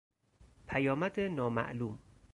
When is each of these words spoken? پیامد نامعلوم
پیامد 0.67 1.19
نامعلوم 1.19 1.99